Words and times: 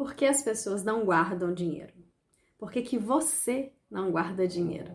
Por 0.00 0.14
que 0.14 0.24
as 0.24 0.40
pessoas 0.40 0.82
não 0.82 1.04
guardam 1.04 1.52
dinheiro? 1.52 1.92
Por 2.56 2.72
que, 2.72 2.80
que 2.80 2.96
você 2.96 3.70
não 3.90 4.10
guarda 4.10 4.48
dinheiro? 4.48 4.90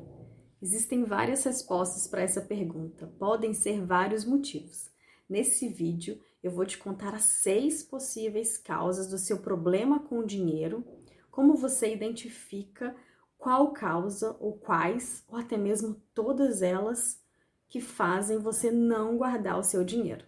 Existem 0.60 1.04
várias 1.04 1.44
respostas 1.44 2.08
para 2.08 2.24
essa 2.24 2.42
pergunta, 2.42 3.06
podem 3.20 3.54
ser 3.54 3.86
vários 3.86 4.26
motivos. 4.26 4.90
Nesse 5.30 5.70
vídeo, 5.70 6.20
eu 6.42 6.50
vou 6.50 6.66
te 6.66 6.80
contar 6.80 7.14
as 7.14 7.22
seis 7.22 7.84
possíveis 7.84 8.58
causas 8.58 9.08
do 9.08 9.20
seu 9.20 9.38
problema 9.38 10.00
com 10.00 10.18
o 10.18 10.26
dinheiro, 10.26 10.84
como 11.30 11.54
você 11.54 11.94
identifica 11.94 12.96
qual 13.38 13.74
causa 13.74 14.36
ou 14.40 14.54
quais, 14.54 15.24
ou 15.28 15.38
até 15.38 15.56
mesmo 15.56 16.02
todas 16.16 16.64
elas, 16.64 17.22
que 17.70 17.80
fazem 17.80 18.40
você 18.40 18.72
não 18.72 19.20
guardar 19.20 19.60
o 19.60 19.64
seu 19.64 19.84
dinheiro. 19.84 20.26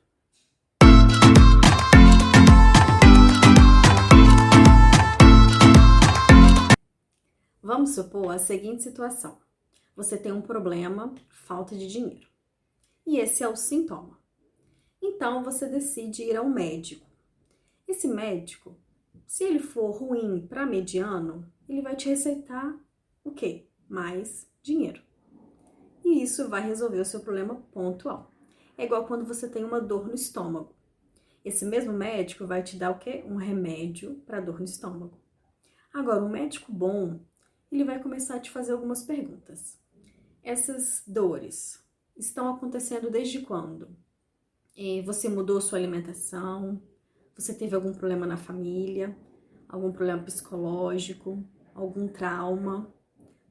Vamos 7.87 8.03
supor 8.03 8.31
a 8.33 8.37
seguinte 8.37 8.83
situação: 8.83 9.37
você 9.95 10.17
tem 10.17 10.33
um 10.33 10.41
problema, 10.41 11.15
falta 11.29 11.73
de 11.73 11.87
dinheiro, 11.87 12.27
e 13.05 13.17
esse 13.17 13.43
é 13.43 13.47
o 13.47 13.55
sintoma. 13.55 14.19
Então 15.01 15.41
você 15.41 15.69
decide 15.69 16.23
ir 16.23 16.35
ao 16.35 16.49
médico. 16.49 17.07
Esse 17.87 18.05
médico, 18.05 18.75
se 19.25 19.45
ele 19.45 19.59
for 19.59 19.91
ruim 19.91 20.45
para 20.45 20.65
mediano, 20.65 21.49
ele 21.69 21.81
vai 21.81 21.95
te 21.95 22.09
receitar 22.09 22.77
o 23.23 23.31
quê? 23.31 23.69
Mais 23.87 24.51
dinheiro. 24.61 25.01
E 26.03 26.21
isso 26.21 26.49
vai 26.49 26.67
resolver 26.67 26.99
o 26.99 27.05
seu 27.05 27.21
problema 27.21 27.55
pontual. 27.71 28.33
É 28.77 28.83
igual 28.83 29.07
quando 29.07 29.23
você 29.23 29.47
tem 29.47 29.63
uma 29.63 29.79
dor 29.79 30.07
no 30.07 30.13
estômago. 30.13 30.75
Esse 31.45 31.63
mesmo 31.63 31.93
médico 31.93 32.45
vai 32.45 32.61
te 32.61 32.75
dar 32.75 32.91
o 32.91 32.99
quê? 32.99 33.23
Um 33.25 33.37
remédio 33.37 34.15
para 34.25 34.41
dor 34.41 34.59
no 34.59 34.65
estômago. 34.65 35.17
Agora, 35.93 36.21
um 36.21 36.29
médico 36.29 36.69
bom, 36.69 37.21
ele 37.71 37.83
vai 37.83 38.01
começar 38.01 38.35
a 38.35 38.39
te 38.39 38.49
fazer 38.49 38.73
algumas 38.73 39.03
perguntas. 39.03 39.77
Essas 40.43 41.03
dores 41.05 41.83
estão 42.15 42.47
acontecendo 42.53 43.11
desde 43.11 43.41
quando? 43.41 43.89
Você 45.05 45.27
mudou 45.27 45.59
sua 45.59 45.77
alimentação? 45.77 46.81
Você 47.35 47.53
teve 47.53 47.75
algum 47.75 47.93
problema 47.93 48.25
na 48.25 48.37
família? 48.37 49.17
Algum 49.67 49.91
problema 49.91 50.23
psicológico? 50.23 51.43
Algum 51.73 52.07
trauma? 52.07 52.93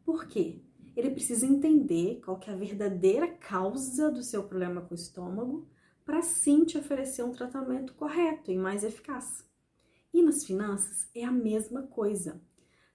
Por 0.05 0.27
quê? 0.27 0.63
Ele 0.97 1.11
precisa 1.11 1.45
entender 1.45 2.21
qual 2.25 2.39
que 2.39 2.49
é 2.49 2.55
a 2.55 2.57
verdadeira 2.57 3.29
causa 3.29 4.11
do 4.11 4.23
seu 4.23 4.45
problema 4.45 4.81
com 4.81 4.95
o 4.95 4.97
estômago 4.97 5.69
para 6.05 6.23
sim 6.23 6.65
te 6.65 6.79
oferecer 6.79 7.23
um 7.23 7.33
tratamento 7.33 7.93
correto 7.95 8.51
e 8.51 8.57
mais 8.57 8.83
eficaz. 8.83 9.45
E 10.15 10.23
nas 10.23 10.45
finanças 10.45 11.09
é 11.15 11.25
a 11.25 11.33
mesma 11.33 11.83
coisa. 11.83 12.41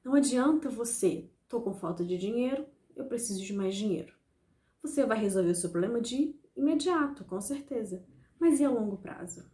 Não 0.03 0.15
adianta 0.15 0.69
você, 0.69 1.29
tô 1.47 1.61
com 1.61 1.73
falta 1.73 2.03
de 2.03 2.17
dinheiro, 2.17 2.65
eu 2.95 3.05
preciso 3.05 3.43
de 3.43 3.53
mais 3.53 3.75
dinheiro. 3.75 4.13
Você 4.81 5.05
vai 5.05 5.19
resolver 5.19 5.51
o 5.51 5.55
seu 5.55 5.69
problema 5.69 6.01
de 6.01 6.35
imediato, 6.55 7.23
com 7.23 7.39
certeza. 7.39 8.03
Mas 8.39 8.59
e 8.59 8.65
a 8.65 8.69
longo 8.69 8.97
prazo? 8.97 9.45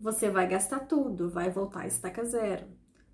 Você 0.00 0.28
vai 0.28 0.48
gastar 0.48 0.80
tudo, 0.80 1.30
vai 1.30 1.50
voltar 1.50 1.82
a 1.82 1.86
estaca 1.86 2.24
zero. 2.24 2.66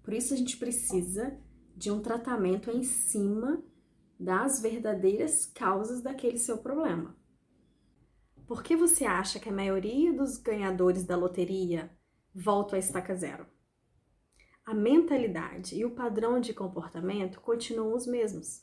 Por 0.03 0.15
isso 0.15 0.33
a 0.33 0.37
gente 0.37 0.57
precisa 0.57 1.39
de 1.77 1.91
um 1.91 2.01
tratamento 2.01 2.71
em 2.71 2.83
cima 2.83 3.63
das 4.19 4.61
verdadeiras 4.61 5.45
causas 5.45 6.01
daquele 6.01 6.39
seu 6.39 6.59
problema. 6.59 7.15
Por 8.47 8.63
que 8.63 8.77
você 8.77 9.05
acha 9.05 9.39
que 9.39 9.49
a 9.49 9.53
maioria 9.53 10.13
dos 10.13 10.37
ganhadores 10.37 11.05
da 11.05 11.17
loteria 11.17 11.91
voltam 12.35 12.77
à 12.77 12.79
estaca 12.79 13.15
zero? 13.15 13.47
A 14.65 14.73
mentalidade 14.73 15.77
e 15.77 15.85
o 15.85 15.91
padrão 15.91 16.41
de 16.41 16.55
comportamento 16.55 17.41
continuam 17.41 17.95
os 17.95 18.07
mesmos. 18.07 18.63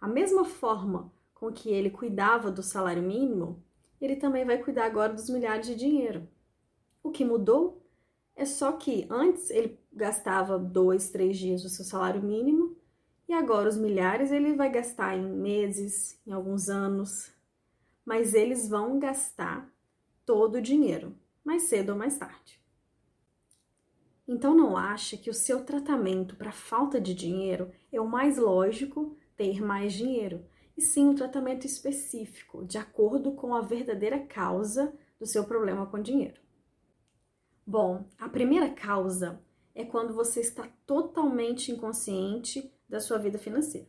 A 0.00 0.08
mesma 0.08 0.44
forma 0.44 1.12
com 1.32 1.52
que 1.52 1.70
ele 1.70 1.90
cuidava 1.90 2.50
do 2.50 2.62
salário 2.62 3.02
mínimo, 3.02 3.62
ele 4.00 4.16
também 4.16 4.44
vai 4.44 4.58
cuidar 4.58 4.86
agora 4.86 5.12
dos 5.12 5.30
milhares 5.30 5.66
de 5.66 5.76
dinheiro. 5.76 6.28
O 7.02 7.10
que 7.10 7.24
mudou 7.24 7.84
é 8.34 8.44
só 8.44 8.72
que 8.72 9.06
antes 9.10 9.50
ele 9.50 9.78
gastava 9.92 10.58
dois, 10.58 11.10
três 11.10 11.36
dias 11.36 11.62
do 11.62 11.68
seu 11.68 11.84
salário 11.84 12.22
mínimo 12.22 12.76
e 13.28 13.32
agora 13.32 13.68
os 13.68 13.76
milhares 13.76 14.30
ele 14.30 14.54
vai 14.54 14.70
gastar 14.70 15.16
em 15.16 15.24
meses, 15.24 16.20
em 16.26 16.32
alguns 16.32 16.68
anos, 16.68 17.32
mas 18.04 18.34
eles 18.34 18.68
vão 18.68 18.98
gastar 18.98 19.72
todo 20.24 20.56
o 20.56 20.62
dinheiro, 20.62 21.14
mais 21.44 21.64
cedo 21.64 21.90
ou 21.90 21.98
mais 21.98 22.16
tarde. 22.18 22.61
Então 24.32 24.54
não 24.54 24.78
acha 24.78 25.14
que 25.14 25.28
o 25.28 25.34
seu 25.34 25.62
tratamento 25.62 26.36
para 26.36 26.50
falta 26.50 26.98
de 26.98 27.14
dinheiro 27.14 27.70
é 27.92 28.00
o 28.00 28.08
mais 28.08 28.38
lógico 28.38 29.14
ter 29.36 29.60
mais 29.60 29.92
dinheiro, 29.92 30.42
e 30.74 30.80
sim 30.80 31.06
um 31.06 31.14
tratamento 31.14 31.66
específico, 31.66 32.64
de 32.64 32.78
acordo 32.78 33.32
com 33.32 33.54
a 33.54 33.60
verdadeira 33.60 34.18
causa 34.18 34.90
do 35.20 35.26
seu 35.26 35.44
problema 35.44 35.84
com 35.84 36.00
dinheiro. 36.00 36.40
Bom, 37.66 38.06
a 38.18 38.26
primeira 38.26 38.70
causa 38.70 39.38
é 39.74 39.84
quando 39.84 40.14
você 40.14 40.40
está 40.40 40.66
totalmente 40.86 41.70
inconsciente 41.70 42.72
da 42.88 43.00
sua 43.00 43.18
vida 43.18 43.38
financeira. 43.38 43.88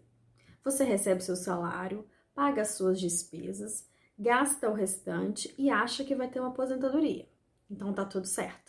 Você 0.62 0.84
recebe 0.84 1.24
seu 1.24 1.38
salário, 1.38 2.06
paga 2.36 2.64
as 2.64 2.76
suas 2.76 3.00
despesas, 3.00 3.88
gasta 4.20 4.70
o 4.70 4.74
restante 4.74 5.56
e 5.58 5.70
acha 5.70 6.04
que 6.04 6.16
vai 6.16 6.28
ter 6.28 6.42
uma 6.42 6.50
aposentadoria. 6.50 7.30
Então 7.72 7.94
tá 7.94 8.04
tudo 8.04 8.28
certo 8.28 8.63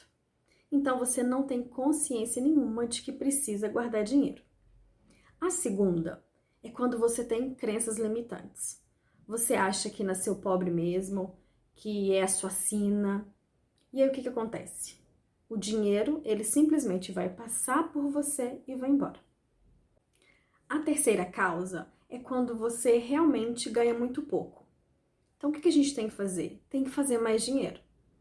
então 0.84 0.98
você 0.98 1.22
não 1.22 1.44
tem 1.44 1.62
consciência 1.62 2.42
nenhuma 2.42 2.86
de 2.86 3.00
que 3.00 3.10
precisa 3.10 3.70
guardar 3.70 4.04
dinheiro. 4.04 4.42
A 5.40 5.48
segunda 5.48 6.22
é 6.62 6.68
quando 6.68 6.98
você 6.98 7.24
tem 7.24 7.54
crenças 7.54 7.96
limitantes. 7.96 8.84
Você 9.26 9.54
acha 9.54 9.88
que 9.88 10.04
nasceu 10.04 10.36
pobre 10.36 10.70
mesmo, 10.70 11.38
que 11.74 12.12
é 12.12 12.22
a 12.22 12.28
sua 12.28 12.50
sina. 12.50 13.26
E 13.94 14.02
aí 14.02 14.10
o 14.10 14.12
que, 14.12 14.20
que 14.20 14.28
acontece? 14.28 14.98
O 15.48 15.56
dinheiro, 15.56 16.20
ele 16.22 16.44
simplesmente 16.44 17.12
vai 17.12 17.30
passar 17.30 17.90
por 17.90 18.10
você 18.10 18.60
e 18.68 18.76
vai 18.76 18.90
embora. 18.90 19.18
A 20.68 20.80
terceira 20.80 21.24
causa 21.24 21.90
é 22.10 22.18
quando 22.18 22.58
você 22.58 22.98
realmente 22.98 23.70
ganha 23.70 23.94
muito 23.94 24.20
pouco. 24.20 24.66
Então 25.38 25.48
o 25.48 25.52
que, 25.54 25.62
que 25.62 25.68
a 25.68 25.72
gente 25.72 25.94
tem 25.94 26.10
que 26.10 26.14
fazer? 26.14 26.62
Tem 26.68 26.84
que 26.84 26.90
fazer 26.90 27.16
mais 27.16 27.42
dinheiro. 27.42 27.80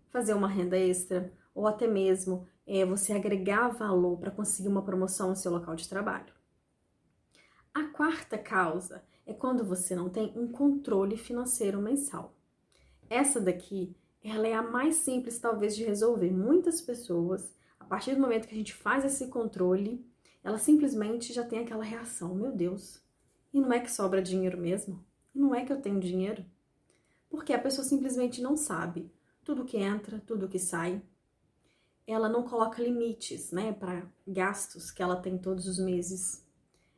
Fazer 0.10 0.34
uma 0.34 0.48
renda 0.48 0.78
extra, 0.78 1.30
ou 1.54 1.68
até 1.68 1.88
mesmo 1.88 2.48
é, 2.66 2.86
você 2.86 3.14
agregar 3.14 3.70
valor 3.70 4.18
para 4.18 4.32
conseguir 4.32 4.70
uma 4.70 4.82
promoção 4.82 5.30
no 5.30 5.36
seu 5.36 5.52
local 5.52 5.76
de 5.76 5.88
trabalho. 5.88 6.34
A 7.74 7.84
quarta 7.86 8.38
causa 8.38 9.04
é 9.26 9.34
quando 9.34 9.64
você 9.64 9.96
não 9.96 10.10
tem 10.10 10.32
um 10.36 10.48
controle 10.48 11.18
financeiro 11.18 11.82
mensal. 11.82 12.36
Essa 13.10 13.40
daqui, 13.40 13.96
ela 14.24 14.48
é 14.48 14.54
a 14.54 14.62
mais 14.62 14.96
simples 14.96 15.40
talvez 15.40 15.76
de 15.76 15.84
resolver. 15.84 16.32
Muitas 16.32 16.82
pessoas, 16.82 17.54
a 17.80 17.86
partir 17.86 18.16
do 18.16 18.22
momento 18.22 18.48
que 18.48 18.54
a 18.54 18.58
gente 18.58 18.74
faz 18.74 19.04
esse 19.04 19.28
controle, 19.28 20.06
ela 20.44 20.58
simplesmente 20.58 21.34
já 21.34 21.44
tem 21.44 21.60
aquela 21.60 21.84
reação, 21.84 22.36
meu 22.36 22.52
Deus, 22.52 23.02
e 23.54 23.60
não 23.60 23.72
é 23.72 23.80
que 23.80 23.92
sobra 23.92 24.22
dinheiro 24.22 24.58
mesmo? 24.58 25.04
E 25.34 25.40
não 25.40 25.54
é 25.54 25.66
que 25.66 25.72
eu 25.72 25.82
tenho 25.82 26.00
dinheiro? 26.00 26.46
Porque 27.30 27.54
a 27.54 27.60
pessoa 27.60 27.86
simplesmente 27.86 28.42
não 28.42 28.56
sabe 28.56 29.12
tudo 29.44 29.66
que 29.66 29.78
entra, 29.78 30.22
tudo 30.26 30.48
que 30.48 30.60
sai, 30.60 31.02
ela 32.12 32.28
não 32.28 32.44
coloca 32.44 32.82
limites, 32.82 33.52
né, 33.52 33.72
para 33.72 34.04
gastos 34.28 34.92
que 34.92 35.02
ela 35.02 35.16
tem 35.16 35.38
todos 35.38 35.68
os 35.68 35.80
meses. 35.80 36.46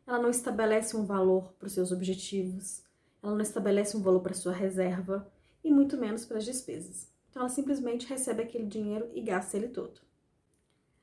Ela 0.07 0.19
não 0.19 0.29
estabelece 0.29 0.97
um 0.97 1.05
valor 1.05 1.53
para 1.53 1.67
os 1.67 1.73
seus 1.73 1.91
objetivos. 1.91 2.83
Ela 3.21 3.33
não 3.33 3.41
estabelece 3.41 3.95
um 3.95 4.01
valor 4.01 4.21
para 4.21 4.33
sua 4.33 4.53
reserva 4.53 5.31
e 5.63 5.71
muito 5.71 5.97
menos 5.97 6.25
para 6.25 6.37
as 6.37 6.45
despesas. 6.45 7.11
Então 7.29 7.41
ela 7.41 7.49
simplesmente 7.49 8.07
recebe 8.07 8.43
aquele 8.43 8.65
dinheiro 8.65 9.09
e 9.13 9.21
gasta 9.21 9.57
ele 9.57 9.67
todo. 9.67 10.01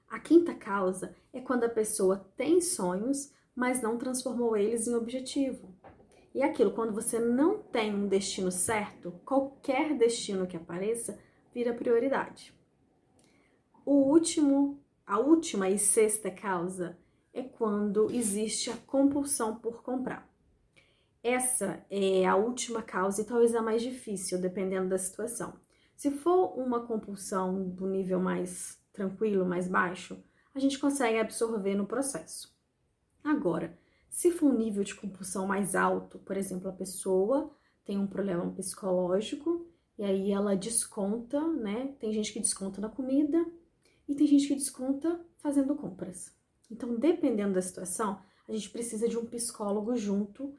A 0.09 0.19
quinta 0.19 0.55
causa 0.55 1.15
é 1.33 1.41
quando 1.41 1.65
a 1.65 1.69
pessoa 1.69 2.27
tem 2.37 2.61
sonhos, 2.61 3.33
mas 3.55 3.83
não 3.83 3.99
transformou 3.99 4.57
eles 4.57 4.87
em 4.87 4.95
objetivo. 4.95 5.75
E 6.35 6.41
é 6.41 6.45
aquilo, 6.45 6.73
quando 6.73 6.93
você 6.93 7.19
não 7.19 7.59
tem 7.59 7.95
um 7.95 8.09
destino 8.09 8.51
certo, 8.51 9.13
qualquer 9.25 9.97
destino 9.97 10.47
que 10.47 10.57
apareça 10.57 11.19
vira 11.55 11.75
prioridade. 11.75 12.55
O 13.85 13.95
último, 13.95 14.81
a 15.05 15.19
última 15.19 15.69
e 15.69 15.79
sexta 15.79 16.31
causa 16.31 16.97
é 17.33 17.43
quando 17.43 18.11
existe 18.11 18.71
a 18.71 18.77
compulsão 18.77 19.57
por 19.57 19.83
comprar. 19.83 20.31
Essa 21.23 21.85
é 21.91 22.25
a 22.27 22.37
última 22.37 22.83
causa 22.83 23.23
e 23.23 23.25
talvez 23.25 23.55
a 23.55 23.63
mais 23.63 23.83
difícil, 23.83 24.41
dependendo 24.41 24.89
da 24.89 24.99
situação. 24.99 25.55
Se 25.97 26.11
for 26.11 26.59
uma 26.59 26.87
compulsão 26.87 27.69
do 27.71 27.87
nível 27.87 28.21
mais 28.21 28.81
tranquilo, 28.93 29.47
mais 29.47 29.69
baixo, 29.69 30.23
a 30.55 30.59
gente 30.59 30.79
consegue 30.79 31.19
absorver 31.19 31.75
no 31.75 31.87
processo. 31.87 32.53
Agora, 33.23 33.77
se 34.09 34.31
for 34.31 34.47
um 34.47 34.59
nível 34.59 34.85
de 34.85 34.95
compulsão 34.95 35.47
mais 35.47 35.75
alto, 35.75 36.19
por 36.19 36.37
exemplo, 36.37 36.69
a 36.69 36.73
pessoa 36.73 37.51
tem 37.85 37.99
um 37.99 38.07
problema 38.07 38.51
psicológico 38.53 39.67
e 39.99 40.05
aí 40.05 40.31
ela 40.31 40.55
desconta, 40.55 41.41
né? 41.49 41.95
Tem 41.99 42.13
gente 42.13 42.33
que 42.33 42.41
desconta 42.41 42.81
na 42.81 42.89
comida, 42.89 43.45
e 44.13 44.15
tem 44.15 44.27
gente 44.27 44.47
que 44.47 44.55
desconta 44.55 45.21
fazendo 45.39 45.75
compras. 45.75 46.33
Então, 46.71 46.95
dependendo 46.95 47.55
da 47.55 47.63
situação, 47.63 48.21
a 48.49 48.53
gente 48.53 48.71
precisa 48.71 49.09
de 49.09 49.19
um 49.19 49.27
psicólogo 49.27 49.97
junto, 49.97 50.55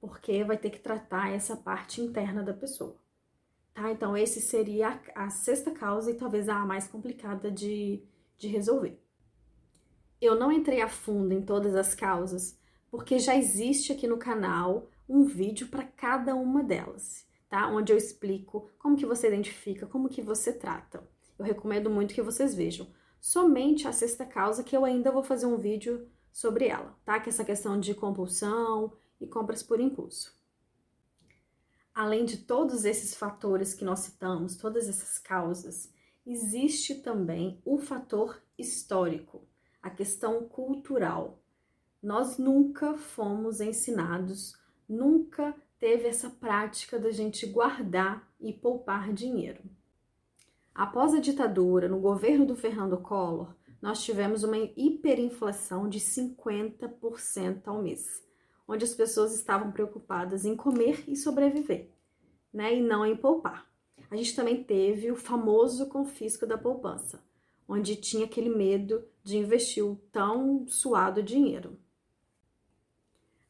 porque 0.00 0.44
vai 0.44 0.56
ter 0.56 0.70
que 0.70 0.78
tratar 0.78 1.32
essa 1.32 1.56
parte 1.56 2.00
interna 2.00 2.42
da 2.42 2.52
pessoa. 2.52 2.96
Tá? 3.74 3.90
Então, 3.90 4.16
esse 4.16 4.40
seria 4.40 5.00
a, 5.14 5.26
a 5.26 5.30
sexta 5.30 5.70
causa 5.70 6.10
e 6.10 6.14
talvez 6.14 6.48
a 6.48 6.64
mais 6.66 6.86
complicada 6.86 7.50
de, 7.50 8.02
de 8.36 8.48
resolver. 8.48 9.00
Eu 10.20 10.34
não 10.34 10.52
entrei 10.52 10.80
a 10.80 10.88
fundo 10.88 11.32
em 11.32 11.42
todas 11.42 11.74
as 11.74 11.94
causas, 11.94 12.58
porque 12.90 13.18
já 13.18 13.36
existe 13.36 13.92
aqui 13.92 14.06
no 14.06 14.18
canal 14.18 14.88
um 15.08 15.24
vídeo 15.24 15.68
para 15.68 15.84
cada 15.84 16.34
uma 16.34 16.62
delas, 16.62 17.26
tá? 17.48 17.68
Onde 17.68 17.92
eu 17.92 17.96
explico 17.96 18.68
como 18.78 18.96
que 18.96 19.06
você 19.06 19.28
identifica, 19.28 19.86
como 19.86 20.08
que 20.08 20.20
você 20.20 20.52
trata. 20.52 21.02
Eu 21.38 21.44
recomendo 21.44 21.88
muito 21.88 22.14
que 22.14 22.22
vocês 22.22 22.54
vejam. 22.54 22.86
Somente 23.20 23.86
a 23.86 23.92
sexta 23.92 24.24
causa 24.24 24.64
que 24.64 24.76
eu 24.76 24.84
ainda 24.84 25.12
vou 25.12 25.22
fazer 25.22 25.46
um 25.46 25.56
vídeo 25.56 26.10
sobre 26.32 26.66
ela, 26.66 26.96
tá? 27.04 27.18
Que 27.20 27.28
é 27.28 27.32
essa 27.32 27.44
questão 27.44 27.78
de 27.78 27.94
compulsão 27.94 28.92
e 29.20 29.26
compras 29.26 29.62
por 29.62 29.80
impulso. 29.80 30.36
Além 31.94 32.24
de 32.24 32.38
todos 32.38 32.84
esses 32.84 33.14
fatores 33.14 33.74
que 33.74 33.84
nós 33.84 34.00
citamos, 34.00 34.56
todas 34.56 34.88
essas 34.88 35.18
causas, 35.18 35.92
existe 36.24 36.96
também 36.96 37.60
o 37.64 37.78
fator 37.78 38.40
histórico, 38.56 39.48
a 39.82 39.90
questão 39.90 40.48
cultural. 40.48 41.42
Nós 42.00 42.38
nunca 42.38 42.96
fomos 42.96 43.60
ensinados, 43.60 44.56
nunca 44.88 45.54
teve 45.78 46.06
essa 46.06 46.30
prática 46.30 46.98
da 46.98 47.10
gente 47.10 47.46
guardar 47.46 48.32
e 48.40 48.52
poupar 48.52 49.12
dinheiro. 49.12 49.62
Após 50.78 51.12
a 51.12 51.18
ditadura, 51.18 51.88
no 51.88 51.98
governo 51.98 52.46
do 52.46 52.54
Fernando 52.54 52.96
Collor, 52.98 53.52
nós 53.82 54.00
tivemos 54.04 54.44
uma 54.44 54.56
hiperinflação 54.76 55.88
de 55.88 55.98
50% 55.98 57.62
ao 57.66 57.82
mês, 57.82 58.24
onde 58.68 58.84
as 58.84 58.94
pessoas 58.94 59.34
estavam 59.34 59.72
preocupadas 59.72 60.44
em 60.44 60.54
comer 60.54 61.02
e 61.08 61.16
sobreviver, 61.16 61.90
né, 62.52 62.76
e 62.76 62.80
não 62.80 63.04
em 63.04 63.16
poupar. 63.16 63.68
A 64.08 64.14
gente 64.14 64.36
também 64.36 64.62
teve 64.62 65.10
o 65.10 65.16
famoso 65.16 65.88
confisco 65.88 66.46
da 66.46 66.56
poupança, 66.56 67.24
onde 67.68 67.96
tinha 67.96 68.26
aquele 68.26 68.48
medo 68.48 69.04
de 69.24 69.36
investir 69.36 69.84
o 69.84 69.96
tão 70.12 70.64
suado 70.68 71.24
dinheiro. 71.24 71.76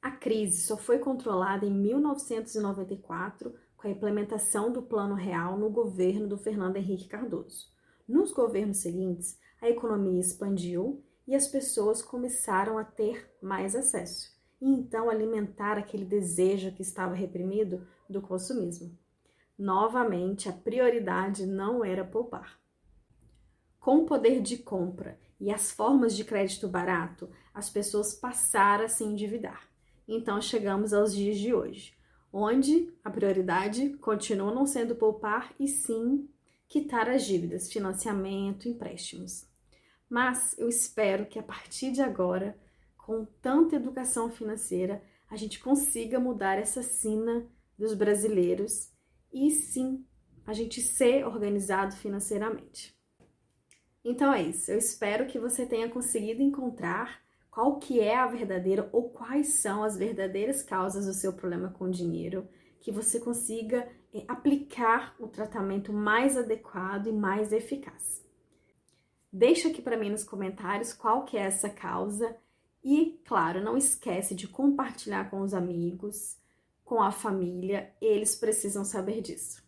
A 0.01 0.11
crise 0.11 0.63
só 0.63 0.79
foi 0.79 0.99
controlada 0.99 1.67
em 1.67 1.71
1994 1.71 3.55
com 3.79 3.87
a 3.87 3.91
implementação 3.91 4.73
do 4.73 4.83
Plano 4.83 5.15
Real 5.15 5.57
no 5.57 5.71
governo 5.71 6.27
do 6.27 6.37
Fernando 6.37 6.77
Henrique 6.77 7.07
Cardoso. 7.07 7.69
Nos 8.07 8.33
governos 8.33 8.79
seguintes, 8.79 9.39
a 9.63 9.71
economia 9.71 10.21
expandiu 10.21 11.03
e 11.27 11.35
as 11.35 11.47
pessoas 11.47 12.03
começaram 12.03 12.77
a 12.77 12.85
ter 12.85 13.33
mais 13.41 13.77
acesso 13.77 14.37
e 14.61 14.69
então 14.69 15.09
alimentar 15.09 15.79
aquele 15.79 16.05
desejo 16.05 16.73
que 16.73 16.83
estava 16.83 17.15
reprimido 17.15 17.87
do 18.11 18.21
consumismo. 18.21 18.99
Novamente, 19.57 20.49
a 20.49 20.53
prioridade 20.53 21.47
não 21.47 21.85
era 21.85 22.05
poupar. 22.05 22.59
Com 23.79 23.99
o 23.99 24.07
poder 24.07 24.41
de 24.41 24.59
compra 24.59 25.19
e 25.39 25.53
as 25.53 25.71
formas 25.71 26.17
de 26.17 26.25
crédito 26.25 26.67
barato, 26.67 27.31
as 27.55 27.71
pessoas 27.71 28.13
passaram 28.13 28.85
a 28.85 28.89
se 28.89 29.05
endividar. 29.05 29.69
Então 30.09 30.41
chegamos 30.41 30.93
aos 30.93 31.15
dias 31.15 31.39
de 31.39 31.55
hoje, 31.55 31.98
onde 32.33 32.93
a 33.03 33.11
prioridade 33.11 33.91
continua 33.99 34.55
não 34.55 34.67
sendo 34.67 34.95
poupar 34.95 35.55
e 35.59 35.67
sim 35.67 36.29
quitar 36.69 37.09
as 37.09 37.25
dívidas, 37.25 37.73
financiamento, 37.73 38.69
empréstimos. 38.69 39.47
Mas 40.09 40.57
eu 40.59 40.69
espero 40.69 41.27
que 41.27 41.39
a 41.39 41.43
partir 41.43 41.93
de 41.93 42.03
agora, 42.03 42.59
com 42.97 43.25
tanta 43.41 43.77
educação 43.77 44.31
financeira, 44.31 45.03
a 45.31 45.37
gente 45.37 45.61
consiga 45.61 46.19
mudar 46.19 46.59
essa 46.59 46.83
sina 46.83 47.47
dos 47.79 47.95
brasileiros 47.95 48.91
e 49.33 49.51
sim 49.51 50.05
a 50.47 50.53
gente 50.53 50.81
ser 50.81 51.27
organizado 51.27 51.95
financeiramente. 51.97 52.97
Então 54.05 54.33
é 54.33 54.43
isso. 54.43 54.71
Eu 54.71 54.79
espero 54.79 55.27
que 55.27 55.39
você 55.39 55.67
tenha 55.67 55.89
conseguido 55.91 56.43
encontrar 56.43 57.21
qual 57.51 57.79
que 57.79 58.01
é 58.01 58.17
a 58.17 58.27
verdadeira 58.27 58.89
ou 58.93 59.11
quais 59.11 59.55
são 59.55 59.83
as 59.83 59.97
verdadeiras 59.97 60.63
causas 60.63 61.07
do 61.07 61.13
seu 61.13 61.33
problema 61.33 61.71
com 61.71 61.91
dinheiro, 61.91 62.49
que 62.81 62.93
você 62.93 63.19
consiga 63.19 63.89
é, 64.13 64.25
aplicar 64.29 65.15
o 65.19 65.27
tratamento 65.27 65.93
mais 65.93 66.37
adequado 66.37 67.09
e 67.09 67.13
mais 67.13 67.53
eficaz. 67.53 68.25
Deixa 69.33 69.69
aqui 69.69 69.83
para 69.83 69.97
mim 69.97 70.11
nos 70.11 70.25
comentários 70.25 70.93
qual 70.93 71.25
que 71.25 71.37
é 71.37 71.43
essa 71.43 71.69
causa 71.69 72.37
e, 72.83 73.21
claro, 73.27 73.63
não 73.63 73.77
esquece 73.77 74.35
de 74.35 74.49
compartilhar 74.49 75.31
com 75.31 75.41
os 75.41 75.53
amigos, 75.53 76.39
com 76.85 77.03
a 77.03 77.13
família, 77.13 77.93
eles 78.01 78.35
precisam 78.37 78.85
saber 78.85 79.21
disso. 79.21 79.63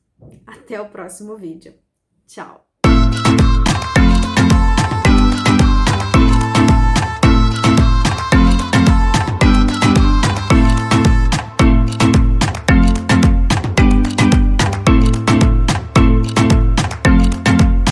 Até 0.46 0.80
o 0.80 0.88
próximo 0.88 1.36
vídeo. 1.36 1.74
Tchau! 2.26 2.69